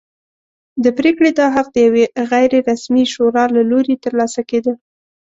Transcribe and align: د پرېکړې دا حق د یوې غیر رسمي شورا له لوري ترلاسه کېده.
د 0.83 0.85
پرېکړې 0.97 1.29
دا 1.39 1.47
حق 1.55 1.67
د 1.73 1.77
یوې 1.87 2.05
غیر 2.31 2.51
رسمي 2.69 3.03
شورا 3.13 3.45
له 3.55 3.61
لوري 3.69 3.95
ترلاسه 4.05 4.41
کېده. 4.49 4.73